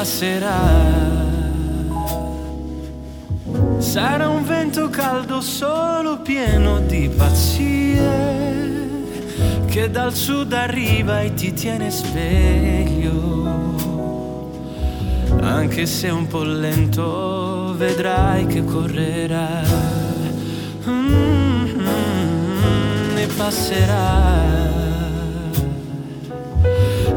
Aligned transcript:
passerà. 0.00 0.60
Sarà 3.76 4.28
un 4.28 4.46
vento 4.46 4.88
caldo 4.88 5.42
solo 5.42 6.20
pieno 6.20 6.80
di 6.80 7.10
pazzie 7.14 8.00
che 9.66 9.90
dal 9.90 10.14
sud 10.14 10.54
arriva 10.54 11.20
e 11.20 11.34
ti 11.34 11.52
tiene 11.52 11.90
sveglio. 11.90 13.18
Anche 15.42 15.84
se 15.84 16.08
un 16.08 16.26
po' 16.26 16.44
lento 16.44 17.74
vedrai 17.76 18.46
che 18.46 18.64
correrà 18.64 19.60
mm-hmm, 20.88 21.86
e 23.18 23.26
passerà. 23.36 24.89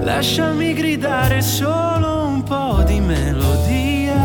Lasciami 0.04 0.74
gridare 0.74 1.42
solo 1.42 2.26
un 2.26 2.44
po' 2.44 2.84
di 2.86 3.00
melodia. 3.00 4.16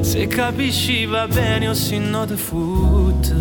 Se 0.00 0.28
capisci 0.28 1.06
va 1.06 1.26
bene 1.26 1.68
o 1.68 1.74
se 1.74 1.98
no 1.98 2.24
the 2.24 2.36
foot. 2.36 3.34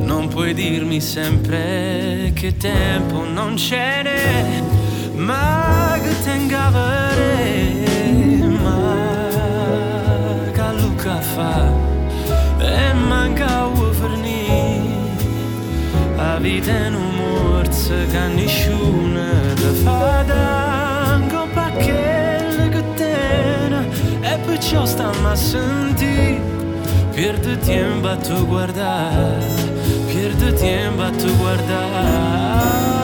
Non 0.00 0.28
puoi 0.28 0.52
dirmi 0.52 1.00
sempre 1.00 2.32
che 2.34 2.58
tempo 2.58 3.24
non 3.24 3.56
ce 3.56 4.02
n'è, 4.02 4.62
ma 5.14 5.98
che 6.02 6.20
tengavere, 6.22 7.74
ma 8.60 8.96
che 10.52 10.72
Luca 10.78 11.20
fa 11.20 11.72
e 12.58 12.92
manca 12.92 13.64
u 13.64 13.86
a 16.18 16.38
vita 16.38 16.70
in 16.70 17.15
un 17.88 17.96
morso 17.96 18.06
che 18.10 18.26
nessuno 18.28 19.54
da 19.54 19.72
fada, 19.84 21.12
anche 21.12 21.36
perché 21.54 22.68
che 22.70 22.84
tena 22.94 23.84
e 24.20 24.38
perciò 24.44 24.84
stiamo 24.84 25.28
a 25.28 25.34
sentire, 25.36 26.40
pierde 27.12 27.58
tempo 27.58 28.08
a 28.08 28.16
tu 28.16 28.46
guardare 28.46 29.74
pierde 30.06 30.52
tempo 30.54 31.02
a 31.02 31.10
tu 31.10 31.36
guardare 31.36 32.95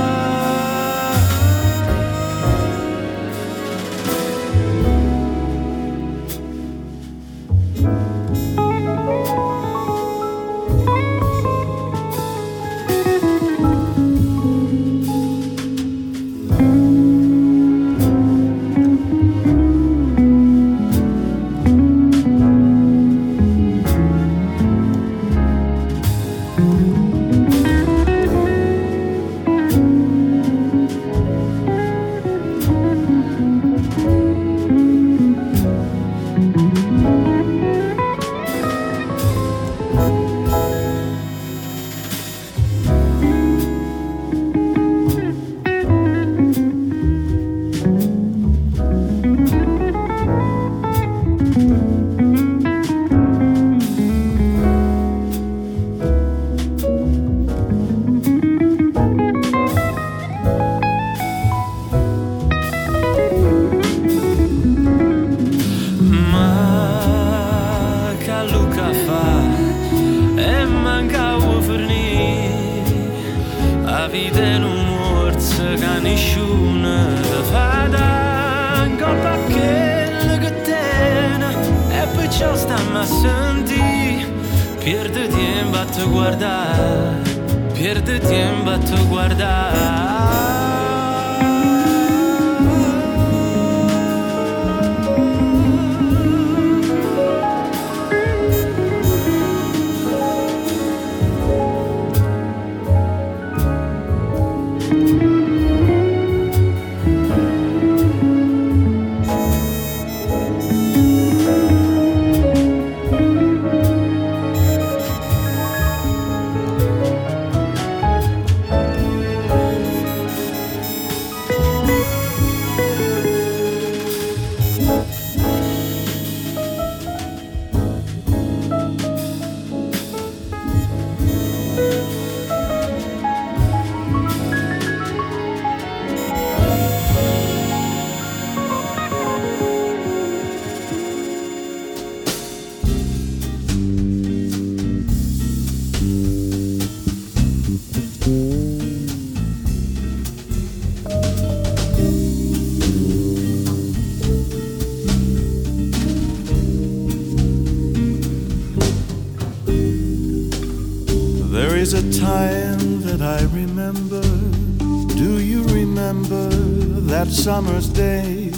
summer's 167.32 167.88
day. 167.88 168.50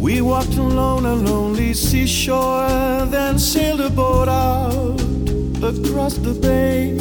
We 0.00 0.20
walked 0.22 0.56
alone 0.56 1.04
a 1.04 1.14
lonely 1.14 1.74
seashore, 1.74 3.06
then 3.06 3.38
sailed 3.38 3.80
a 3.80 3.90
boat 3.90 4.28
out 4.28 5.00
across 5.62 6.14
the 6.14 6.34
bay. 6.34 6.96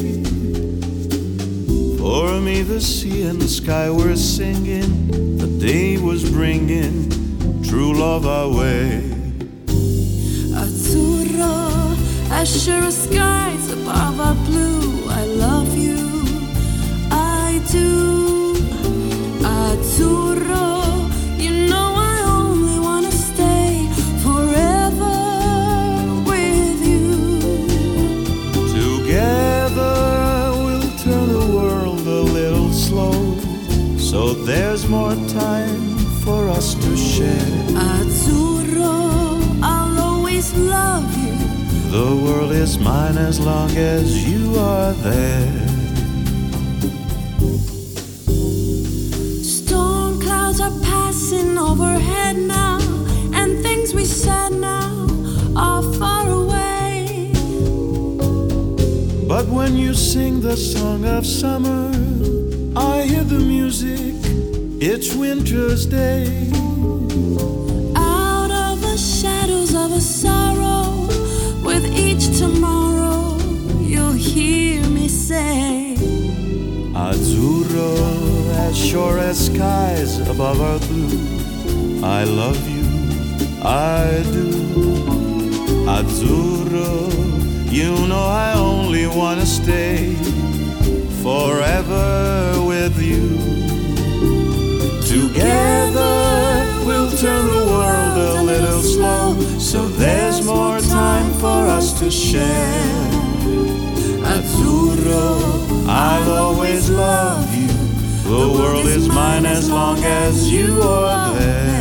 For 1.98 2.42
me, 2.42 2.62
the 2.62 2.82
sea 2.82 3.24
and 3.24 3.42
the 3.42 3.48
sky 3.48 3.90
were 3.90 4.16
singing, 4.16 5.38
the 5.38 5.48
day 5.48 5.98
was 5.98 6.30
bringing 6.30 7.10
true 7.64 7.94
love 7.98 8.28
our 8.28 8.50
way. 8.50 9.02
Azzurro, 10.62 11.96
azure 12.30 12.92
skies 12.92 13.72
above 13.72 14.20
our 14.20 14.36
blue. 14.46 14.73
as 43.24 43.40
long 43.40 43.72
as 43.78 44.30
you 44.30 44.54
are 44.58 44.92
there. 44.94 45.68
Storm 49.42 50.20
clouds 50.20 50.60
are 50.60 50.78
passing 50.82 51.58
overhead 51.58 52.36
now, 52.36 52.80
and 53.34 53.64
things 53.64 53.94
we 53.94 54.04
said 54.04 54.52
now 54.52 55.08
are 55.56 55.84
far 55.94 56.30
away. 56.30 57.32
But 59.28 59.48
when 59.48 59.78
you 59.78 59.94
sing 59.94 60.42
the 60.42 60.58
song 60.58 61.06
of 61.06 61.26
summer, 61.26 61.92
I 62.76 63.04
hear 63.04 63.24
the 63.24 63.40
music, 63.40 64.16
it's 64.82 65.16
winter's 65.16 65.86
day. 65.86 66.53
Sure 78.94 79.18
as 79.18 79.48
skies 79.48 80.20
above 80.30 80.62
our 80.62 80.78
blue. 80.88 82.06
I 82.06 82.26
love 82.26 82.62
you, 82.76 82.86
I 83.64 84.22
do. 84.36 84.50
Azzurro, 85.96 87.10
you 87.72 87.90
know 88.08 88.26
I 88.48 88.54
only 88.54 89.08
wanna 89.08 89.48
stay 89.48 90.14
forever 91.24 92.08
with 92.72 92.96
you. 93.02 93.26
Together 95.14 96.14
we'll 96.86 97.10
turn 97.24 97.46
the 97.58 97.66
world 97.76 98.16
a 98.38 98.44
little 98.44 98.84
slow, 98.84 99.42
so 99.58 99.88
there's 99.88 100.46
more 100.46 100.80
time 100.82 101.32
for 101.44 101.62
us 101.78 101.98
to 102.00 102.12
share. 102.12 103.10
Azzurro, 104.34 105.88
I'll 105.88 106.32
always 106.44 106.92
love. 106.92 107.53
The 108.24 108.50
world 108.50 108.86
is 108.86 109.10
mine 109.10 109.46
as 109.46 109.70
long 109.70 110.02
as 110.04 110.50
you 110.50 110.82
are 110.82 111.34
there. 111.34 111.73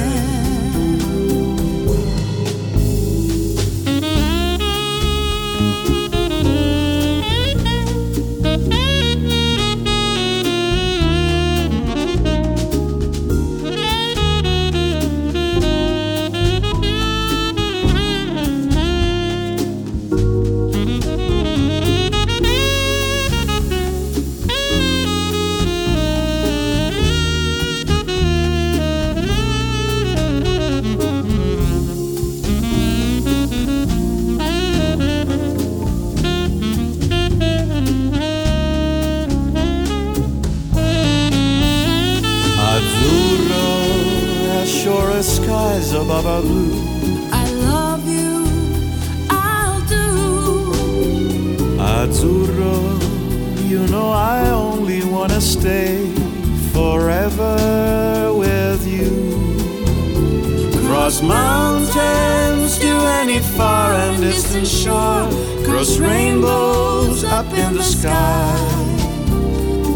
And 64.55 64.65
distant 64.65 64.83
shore, 64.85 65.65
cross 65.65 65.99
rainbows 65.99 67.25
up 67.25 67.47
in 67.55 67.75
the 67.75 67.83
sky. 67.83 68.55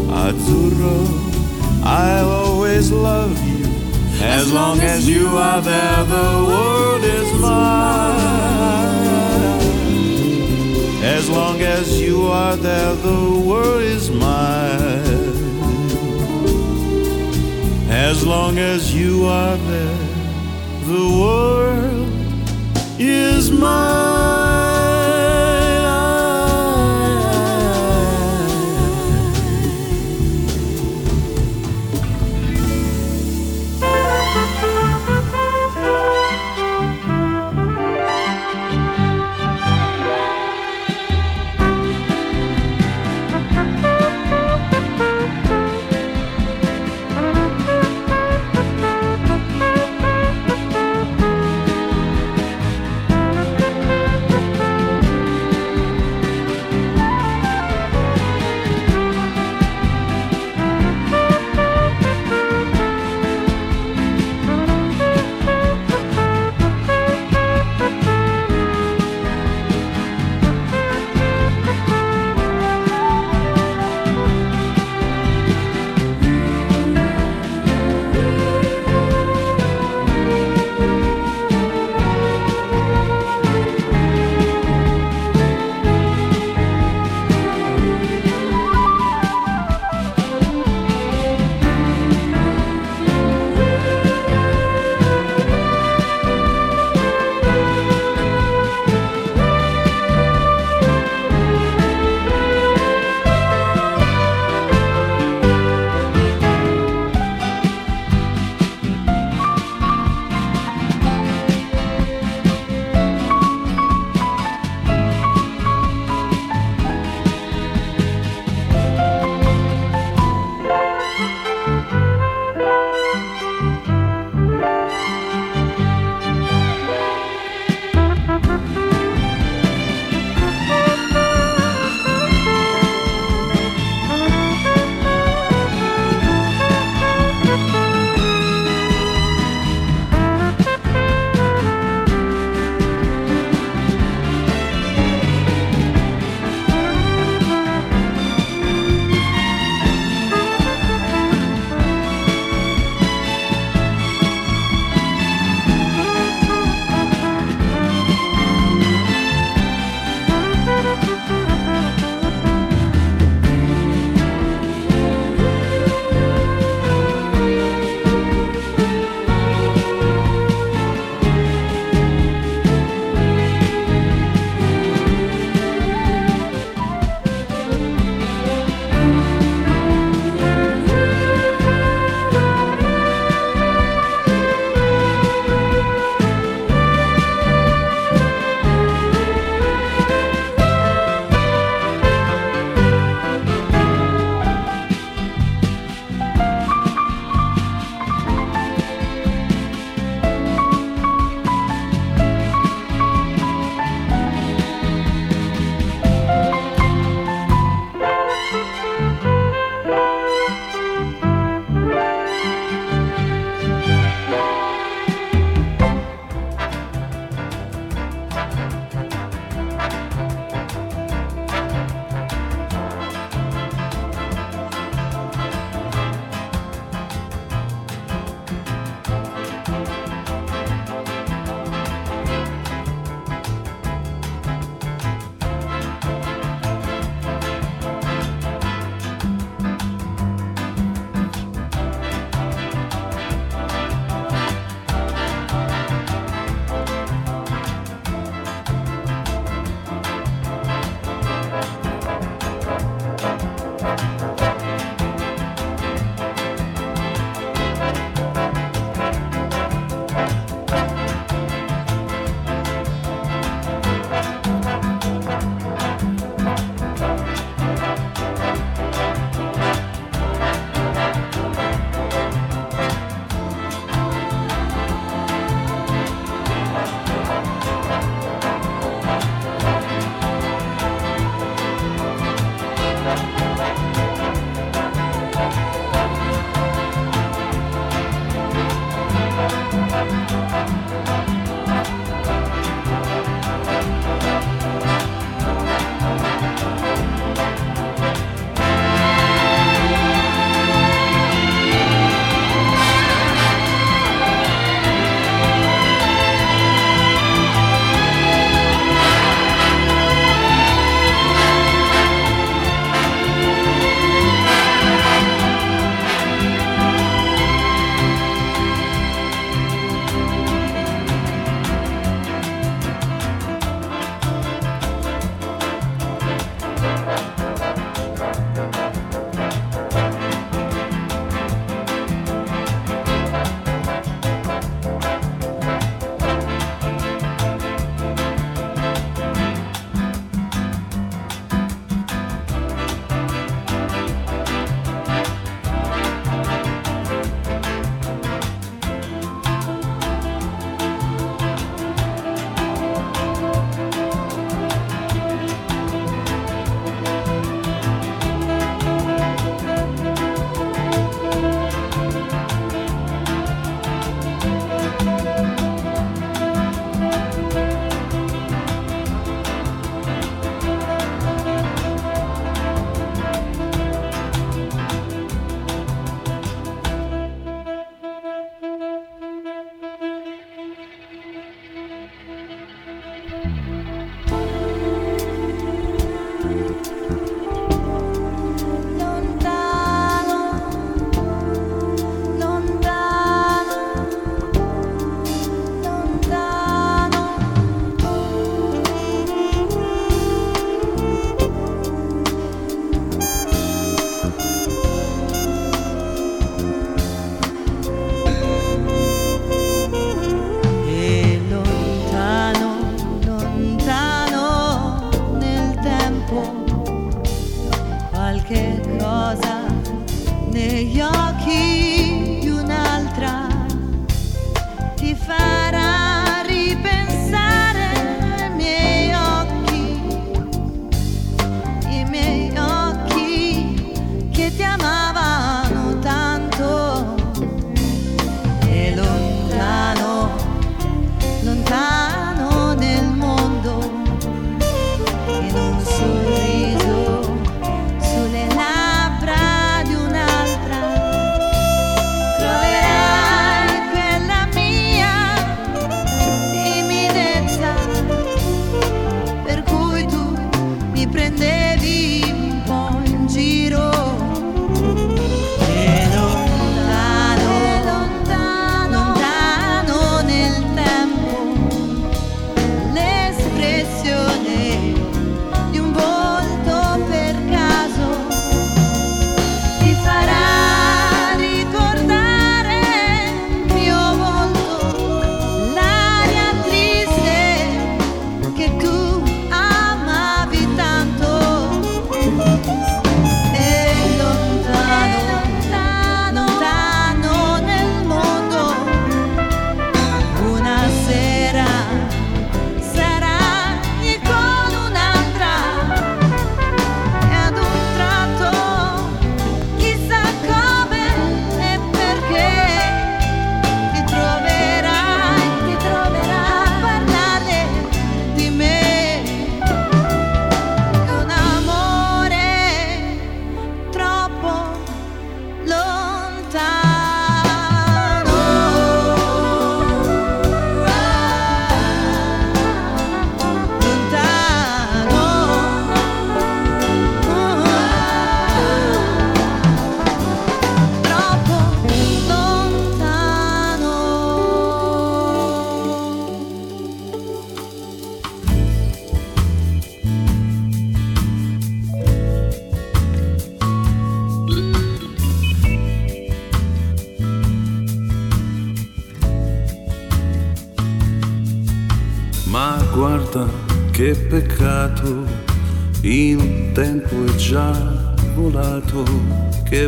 Azzurro, 0.09 1.83
I'll 1.83 2.29
always 2.29 2.91
love 2.91 3.37
you. 3.47 3.65
As 4.21 4.51
long 4.51 4.79
as 4.79 5.07
you 5.07 5.27
are 5.27 5.61
there, 5.61 6.03
the 6.05 6.45
world 6.47 7.03
is 7.03 7.33
mine. 7.39 8.17
As 11.03 11.29
long 11.29 11.61
as 11.61 12.01
you 12.01 12.27
are 12.27 12.55
there, 12.55 12.95
the 12.95 13.43
world 13.45 13.81
is 13.81 14.09
mine. 14.09 15.07
As 17.89 18.25
long 18.25 18.57
as 18.57 18.93
you 18.93 19.25
are 19.25 19.57
there, 19.57 19.97
the 20.85 21.19
world 21.21 21.96
is 22.99 23.51
mine. 23.51 24.66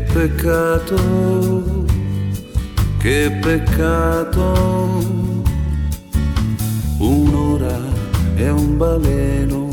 Peccato, 0.02 1.86
che 2.98 3.38
peccato. 3.42 4.98
Un'ora 6.98 7.80
è 8.36 8.50
un 8.50 8.78
baleno 8.78 9.70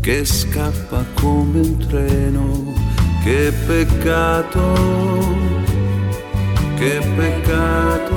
che 0.00 0.24
scappa 0.24 1.04
come 1.14 1.60
un 1.60 1.76
treno. 1.78 2.72
Che 3.22 3.52
peccato, 3.66 4.74
che 6.76 7.00
peccato. 7.16 8.16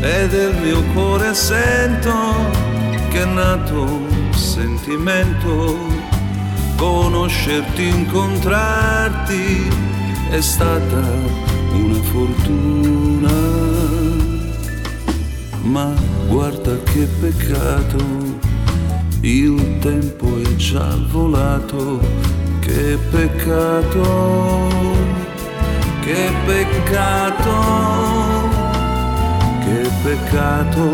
E 0.00 0.28
del 0.28 0.54
mio 0.62 0.82
cuore 0.94 1.34
sento 1.34 2.14
che 3.10 3.22
è 3.22 3.24
nato 3.24 4.00
sentimento, 4.30 5.85
conoscerti, 6.76 7.88
incontrarti 7.88 9.68
è 10.30 10.40
stata 10.40 11.02
una 11.72 12.02
fortuna. 12.02 13.30
Ma 15.62 15.92
guarda 16.28 16.76
che 16.84 17.08
peccato, 17.20 17.98
il 19.20 19.78
tempo 19.80 20.38
è 20.40 20.54
già 20.56 20.96
volato, 21.10 21.98
che 22.60 22.98
peccato, 23.10 24.58
che 26.00 26.30
peccato, 26.44 27.58
che 29.64 29.90
peccato 30.02 30.84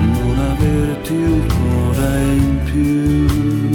non 0.00 0.38
averti 0.50 1.12
un'ora 1.12 2.18
in 2.18 2.60
più. 2.64 3.65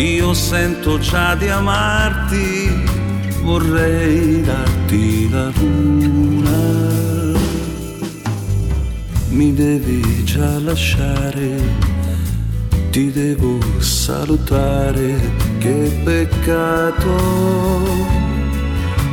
Io 0.00 0.32
sento 0.32 0.98
già 0.98 1.34
di 1.34 1.48
amarti, 1.50 2.70
vorrei 3.42 4.40
darti 4.40 5.28
la 5.28 5.52
luna. 5.58 7.38
Mi 9.28 9.52
devi 9.52 10.24
già 10.24 10.58
lasciare, 10.60 11.60
ti 12.90 13.12
devo 13.12 13.58
salutare, 13.78 15.20
che 15.58 16.00
peccato, 16.02 17.16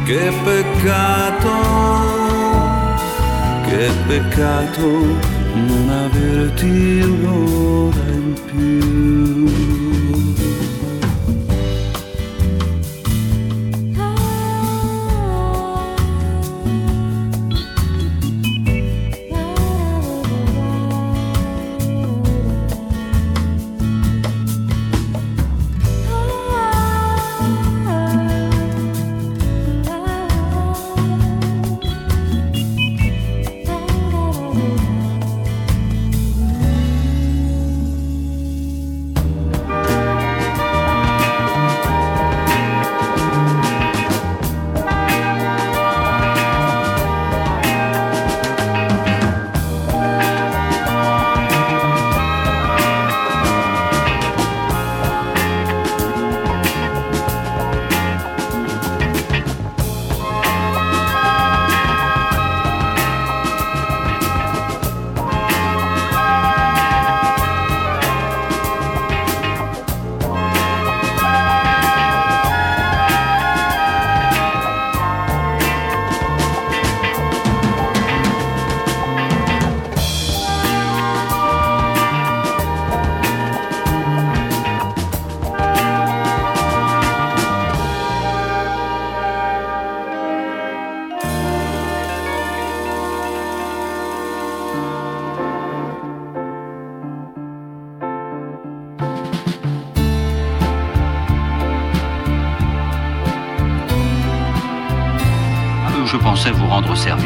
che 0.06 0.32
peccato 0.46 1.98
che 3.68 3.92
peccato 4.08 4.88
non 5.68 5.90
averti 5.90 7.02
un'ora 7.04 8.12
in 8.14 8.27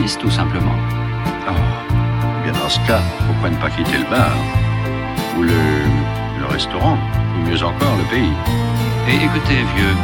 service, 0.01 0.17
tout 0.17 0.31
simplement. 0.31 0.75
Oh, 1.47 1.53
bien 2.43 2.53
dans 2.53 2.69
ce 2.69 2.79
cas, 2.87 3.01
pourquoi 3.27 3.49
ne 3.49 3.55
pas 3.57 3.69
quitter 3.69 3.97
le 3.97 4.09
bar 4.09 4.31
Ou 5.37 5.43
le, 5.43 6.39
le 6.39 6.45
restaurant 6.45 6.97
Ou 7.35 7.49
mieux 7.49 7.63
encore, 7.63 7.95
le 7.97 8.03
pays? 8.09 8.33
Et 9.09 9.15
écoutez, 9.25 9.57
vieux, 9.75 9.95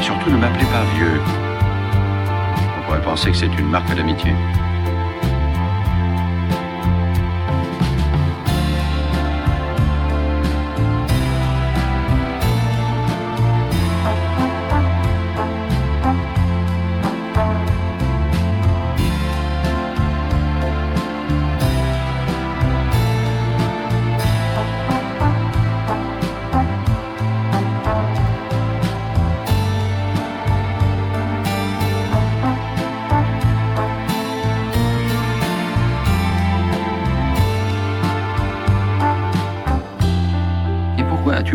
surtout 0.00 0.30
ne 0.30 0.36
m'appelez 0.36 0.66
pas 0.66 0.84
vieux. 0.96 1.20
On 2.78 2.86
pourrait 2.86 3.02
penser 3.02 3.30
que 3.30 3.36
c'est 3.36 3.54
une 3.58 3.68
marque 3.68 3.94
d'amitié. 3.94 4.32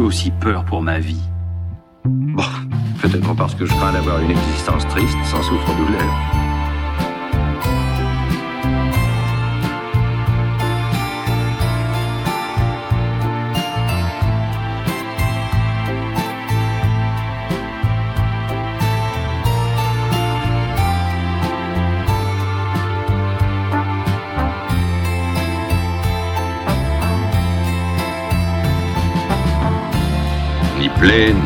Aussi 0.10 0.32
peur 0.32 0.65
pour 0.65 0.82
ma 0.82 0.98
vie 0.98 1.22
Bon, 2.04 2.43
peut-être 3.00 3.36
parce 3.36 3.54
que 3.54 3.63
je 3.67 3.72
crains 3.76 3.93
d'avoir 3.93 4.19
une 4.19 4.32
existence 4.32 4.88
triste 4.88 5.17
sans 5.26 5.43
souffre-douleur. 5.43 6.49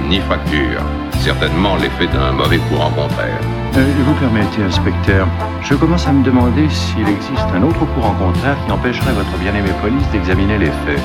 Ni 0.10 0.20
fracture. 0.20 0.82
Certainement 1.20 1.78
l'effet 1.78 2.08
d'un 2.08 2.34
mauvais 2.34 2.58
courant 2.70 2.90
contraire. 2.92 3.40
Euh, 3.78 3.86
vous 4.06 4.14
permettez, 4.16 4.62
inspecteur, 4.62 5.26
je 5.62 5.74
commence 5.76 6.06
à 6.06 6.12
me 6.12 6.24
demander 6.24 6.68
s'il 6.70 7.08
existe 7.08 7.48
un 7.56 7.64
autre 7.64 7.86
courant 7.96 8.14
contraire 8.16 8.58
qui 8.66 8.72
empêcherait 8.72 9.14
votre 9.14 9.38
bien-aimée 9.38 9.74
police 9.82 10.08
d'examiner 10.12 10.58
les 10.58 10.72
faits. 10.86 11.00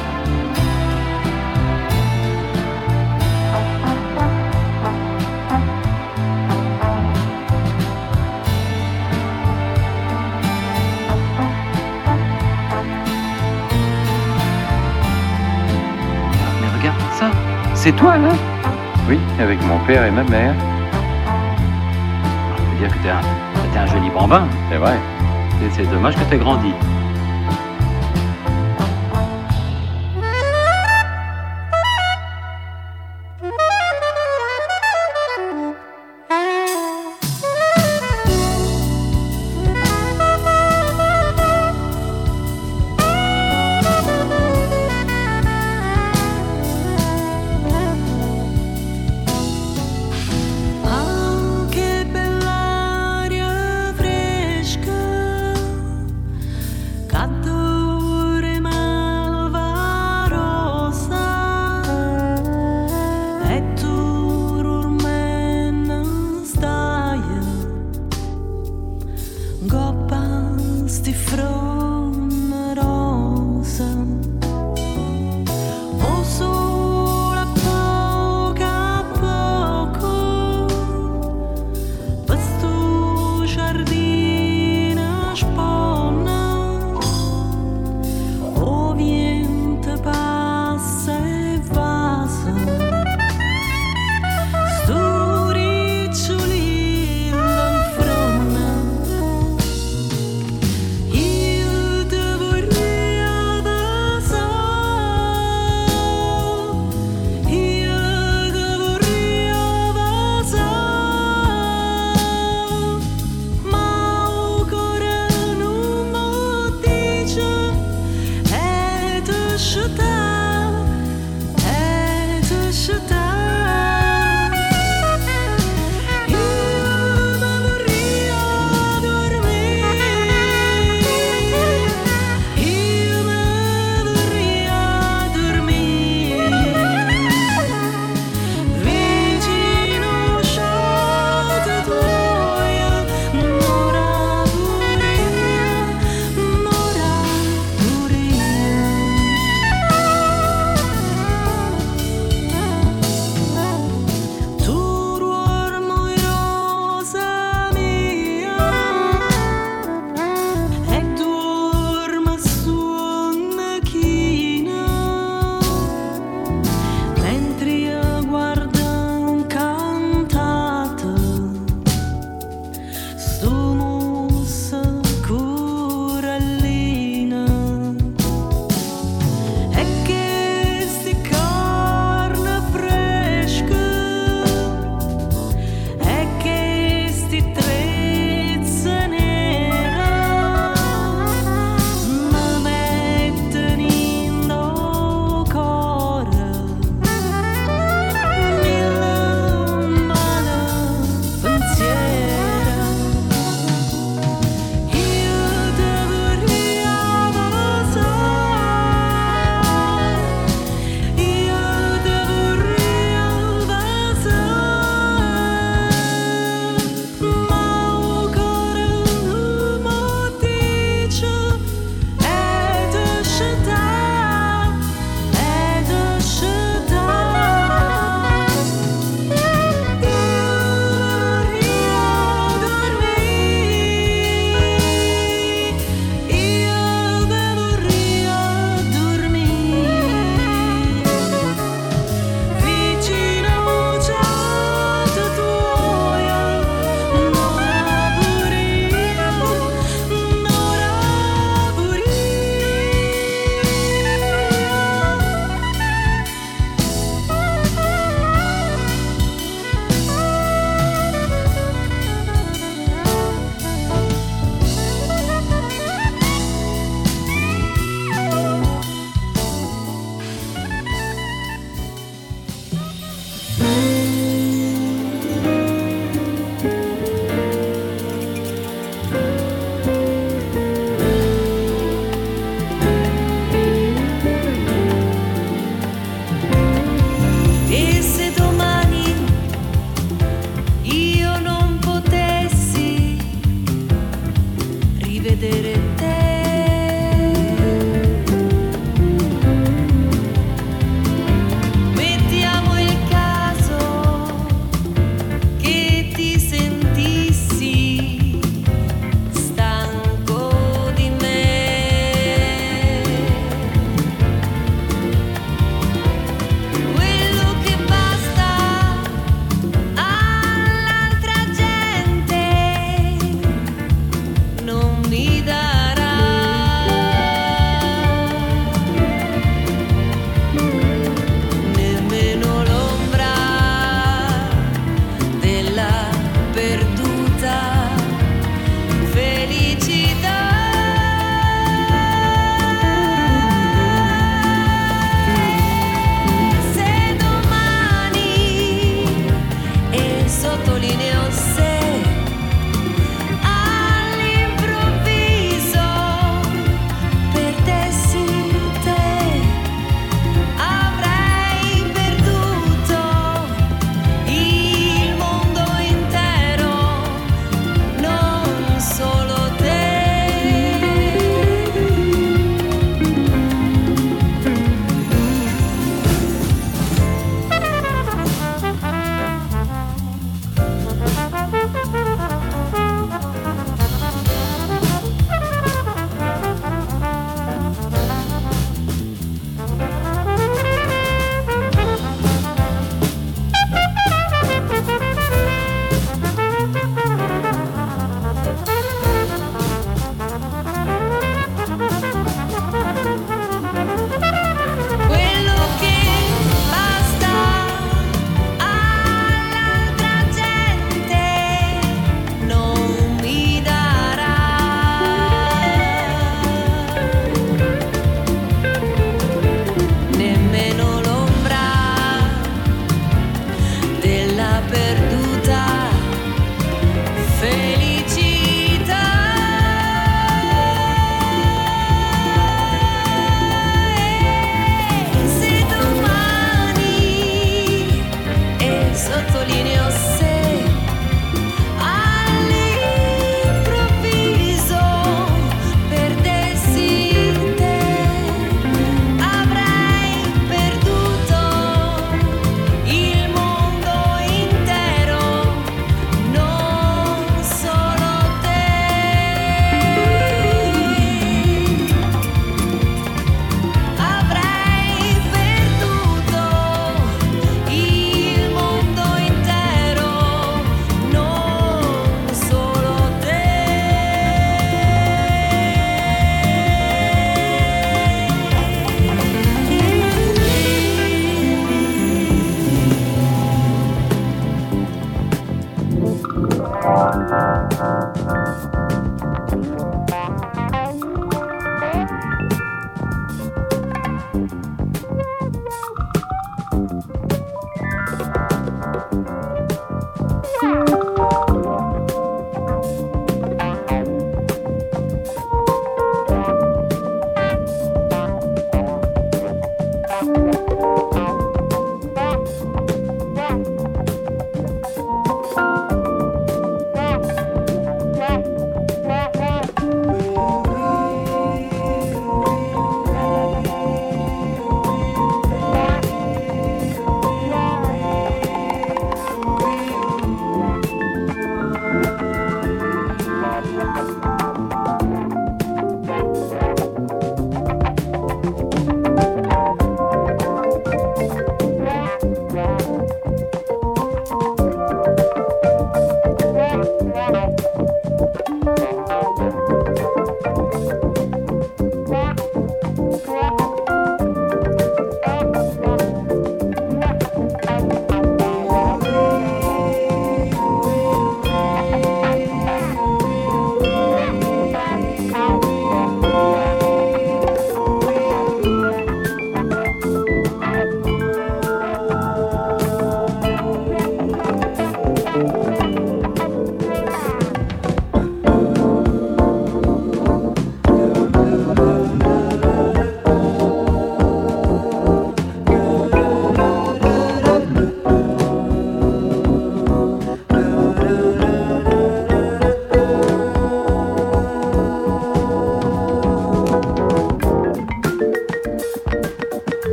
Oui, 19.09 19.19
avec 19.41 19.59
mon 19.67 19.79
père 19.87 20.05
et 20.05 20.11
ma 20.11 20.23
mère. 20.25 20.55
On 22.53 22.57
peut 22.57 22.79
dire 22.81 22.89
que 22.89 23.03
t'es 23.03 23.11
un, 23.11 23.21
t'es 23.73 23.79
un 23.79 23.87
joli 23.87 24.11
bambin. 24.11 24.47
C'est 24.71 24.77
vrai. 24.77 24.95
C'est- 25.61 25.83
C'est 25.83 25.91
dommage 25.91 26.15
que 26.15 26.21
t'aies 26.25 26.37
grandi. 26.39 26.73